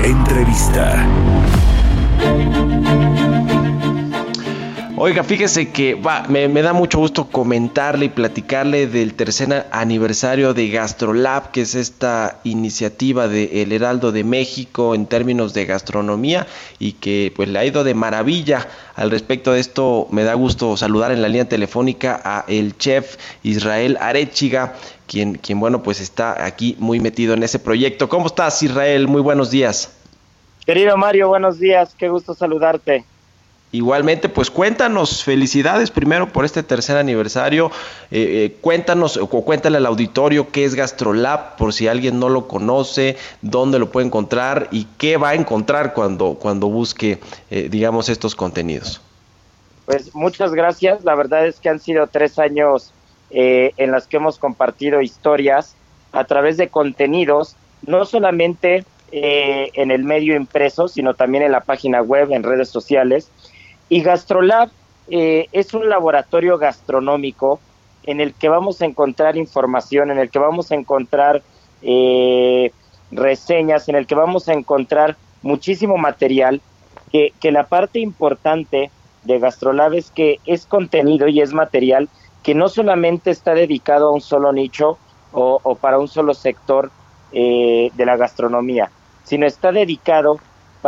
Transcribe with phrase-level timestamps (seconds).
[0.00, 1.06] Entrevista.
[5.00, 10.70] Oiga, fíjese que va, me, da mucho gusto comentarle y platicarle del tercer aniversario de
[10.70, 16.48] GastroLab, que es esta iniciativa de El Heraldo de México en términos de gastronomía
[16.80, 18.66] y que pues le ha ido de maravilla.
[18.96, 23.18] Al respecto de esto, me da gusto saludar en la línea telefónica a el chef
[23.44, 24.74] Israel Arechiga,
[25.06, 28.08] quien, quien bueno, pues está aquí muy metido en ese proyecto.
[28.08, 29.06] ¿Cómo estás, Israel?
[29.06, 29.92] Muy buenos días.
[30.66, 33.04] Querido Mario, buenos días, qué gusto saludarte.
[33.70, 37.70] Igualmente, pues cuéntanos, felicidades primero por este tercer aniversario.
[38.10, 42.48] Eh, eh, cuéntanos o cuéntale al auditorio qué es GastroLab, por si alguien no lo
[42.48, 47.18] conoce, dónde lo puede encontrar y qué va a encontrar cuando, cuando busque,
[47.50, 49.02] eh, digamos, estos contenidos.
[49.84, 51.04] Pues muchas gracias.
[51.04, 52.92] La verdad es que han sido tres años
[53.30, 55.74] en los que hemos compartido historias
[56.12, 62.00] a través de contenidos, no solamente en el medio impreso, sino también en la página
[62.00, 63.30] web, en redes sociales
[63.88, 64.70] y GastroLab
[65.10, 67.60] eh, es un laboratorio gastronómico
[68.04, 71.42] en el que vamos a encontrar información, en el que vamos a encontrar
[71.82, 72.72] eh,
[73.10, 76.60] reseñas, en el que vamos a encontrar muchísimo material,
[77.10, 78.90] que, la parte importante
[79.24, 82.08] de GastroLab es que es contenido y es material
[82.42, 84.98] que no solamente está dedicado a un solo nicho
[85.32, 86.90] o, o para un solo sector
[87.32, 88.90] eh, de la gastronomía,
[89.24, 90.38] sino está dedicado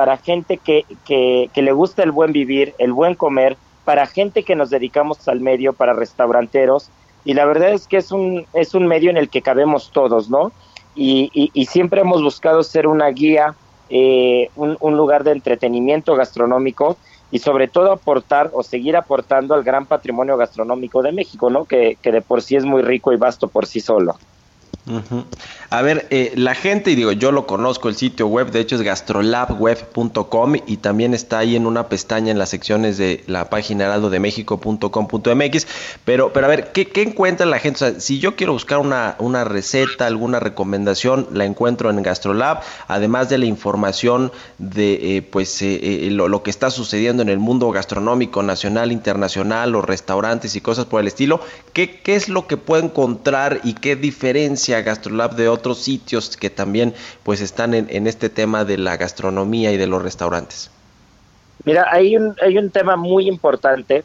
[0.00, 4.56] para gente que, que, le gusta el buen vivir, el buen comer, para gente que
[4.56, 6.88] nos dedicamos al medio, para restauranteros.
[7.22, 10.30] Y la verdad es que es un, es un medio en el que cabemos todos,
[10.30, 10.52] ¿no?
[10.94, 13.54] Y, y, siempre hemos buscado ser una guía,
[13.90, 16.96] eh, un, un lugar de entretenimiento gastronómico
[17.30, 21.66] y sobre todo aportar o seguir aportando al gran patrimonio gastronómico de México, ¿no?
[21.66, 24.16] Que, que de por sí es muy rico y vasto por sí solo.
[25.70, 28.76] A ver, eh, la gente, y digo, yo lo conozco, el sitio web, de hecho
[28.76, 33.84] es gastrolabweb.com y también está ahí en una pestaña en las secciones de la página
[33.84, 35.66] heraldodemexico.com.mx,
[36.04, 37.84] pero, pero a ver, ¿qué, ¿qué, encuentra la gente?
[37.84, 42.60] O sea, si yo quiero buscar una, una receta, alguna recomendación, la encuentro en Gastrolab,
[42.88, 47.38] además de la información de eh, pues eh, lo, lo, que está sucediendo en el
[47.38, 51.40] mundo gastronómico nacional, internacional, los restaurantes y cosas por el estilo,
[51.72, 56.50] ¿qué, qué es lo que puedo encontrar y qué diferencia Gastrolab de otros sitios que
[56.50, 60.70] también pues están en, en, este tema de la gastronomía y de los restaurantes?
[61.64, 64.04] Mira, hay un, hay un tema muy importante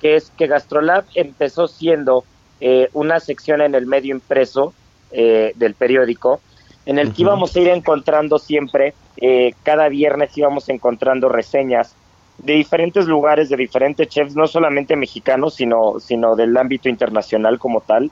[0.00, 2.24] que es que Gastrolab empezó siendo
[2.60, 4.74] eh, una sección en el medio impreso
[5.10, 6.40] eh, del periódico
[6.86, 7.14] en el uh -huh.
[7.14, 11.94] que íbamos a ir encontrando siempre, eh, cada viernes íbamos encontrando reseñas
[12.38, 17.82] de diferentes lugares, de diferentes chefs, no solamente mexicanos, sino, sino del ámbito internacional como
[17.82, 18.10] tal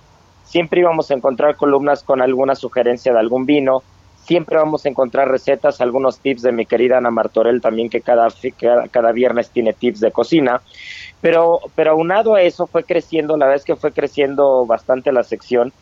[0.51, 3.85] siempre íbamos a encontrar columnas con alguna sugerencia de algún vino,
[4.25, 8.27] siempre vamos a encontrar recetas, algunos tips de mi querida Ana Martorell también que cada,
[8.59, 10.61] cada, cada, viernes tiene tips de cocina,
[11.21, 15.23] pero, pero aunado a eso fue creciendo, la verdad es que fue creciendo bastante la
[15.23, 15.73] sección.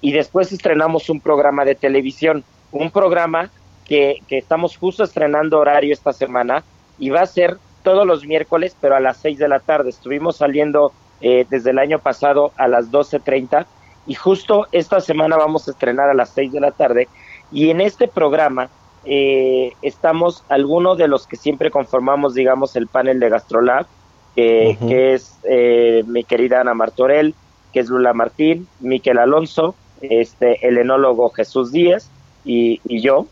[0.00, 3.50] Y después estrenamos un programa de televisión, un programa
[3.84, 6.64] que, que estamos justo estrenando horario esta semana
[6.98, 9.90] y va a ser todos los miércoles, pero a las 6 de la tarde.
[9.90, 13.66] Estuvimos saliendo eh, desde el año pasado a las 12.30
[14.06, 17.08] y justo esta semana vamos a estrenar a las 6 de la tarde
[17.52, 18.68] y en este programa
[19.04, 23.86] eh, estamos algunos de los que siempre conformamos, digamos, el panel de Gastrolab,
[24.34, 24.88] eh, uh -huh.
[24.88, 27.34] que es eh, mi querida Ana Martorell,
[27.72, 32.10] que es Lula Martín, Miquel Alonso, este, el enólogo Jesús Díaz
[32.44, 33.26] y, y yo.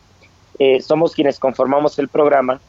[0.57, 2.61] Eh, somos quienes conformamos el programa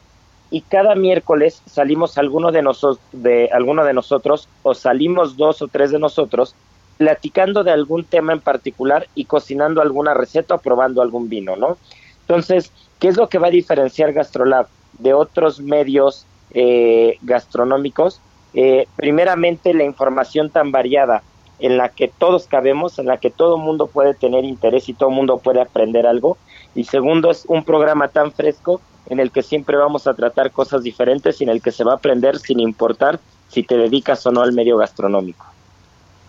[0.49, 5.67] y cada miércoles salimos alguno de, nosotros de, alguno de nosotros o salimos dos o
[5.67, 6.55] tres de nosotros
[6.97, 11.77] platicando de algún tema en particular y cocinando alguna receta o probando algún vino, ¿no?
[12.21, 14.67] Entonces, ¿qué es lo que va a diferenciar GastroLab
[14.99, 18.19] de otros medios eh, gastronómicos?
[18.53, 21.21] Eh, primeramente, la información tan variada
[21.59, 25.09] en la que todos cabemos, en la que todo mundo puede tener interés y todo
[25.09, 26.37] mundo puede aprender algo.
[26.75, 30.83] Y segundo, es un programa tan fresco en el que siempre vamos a tratar cosas
[30.83, 34.31] diferentes y en el que se va a aprender sin importar si te dedicas o
[34.31, 35.45] no al medio gastronómico.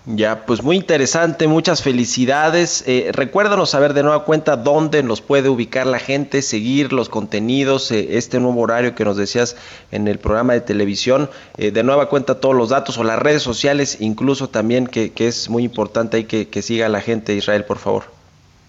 [0.07, 2.83] Ya, pues muy interesante, muchas felicidades.
[2.87, 7.91] Eh, recuérdanos saber de nueva cuenta dónde nos puede ubicar la gente, seguir los contenidos,
[7.91, 9.57] eh, este nuevo horario que nos decías
[9.91, 11.29] en el programa de televisión.
[11.59, 15.51] Eh, de nueva cuenta todos los datos o las redes sociales, incluso también, que, es
[15.51, 18.05] muy importante ahí que, que siga la gente Israel, por favor.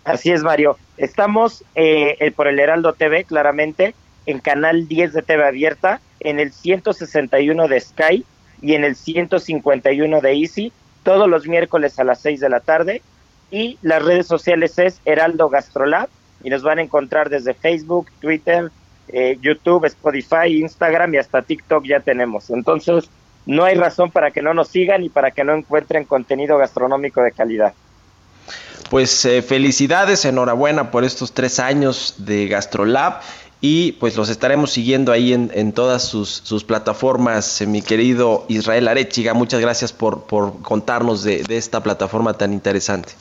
[0.04, 0.78] Así es, Mario.
[0.98, 1.64] Estamos
[2.36, 7.80] por el Heraldo TV, claramente, en Canal 10 de TV Abierta, en el 161 de
[7.80, 8.26] Sky
[8.62, 10.74] y en el 151 de Easy
[11.04, 13.02] todos los miércoles a las 6 de la tarde
[13.52, 16.10] y las redes sociales es Heraldo Gastrolab
[16.44, 18.72] y nos van a encontrar desde Facebook, Twitter,
[19.10, 22.50] eh, YouTube, Spotify, Instagram y hasta TikTok ya tenemos.
[22.50, 23.10] Entonces,
[23.46, 27.22] no hay razón para que no nos sigan y para que no encuentren contenido gastronómico
[27.22, 27.74] de calidad.
[28.90, 33.22] Pues eh, felicidades, enhorabuena por estos tres años de Gastrolab
[33.62, 39.34] y pues los estaremos siguiendo ahí en, todas sus, plataformas, eh, mi querido Israel Arechiga.
[39.34, 43.14] Muchas gracias por, por contarnos de, de, esta plataforma tan interesante.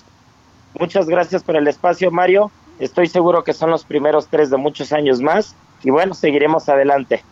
[0.79, 2.52] Muchas gracias por el espacio, Mario.
[2.79, 7.25] Estoy seguro que son los primeros tres de muchos años más y bueno, seguiremos adelante.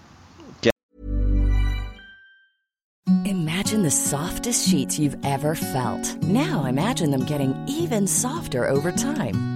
[3.25, 6.23] Imagine the softest sheets you've ever felt.
[6.23, 9.56] Now imagine them getting even softer over time.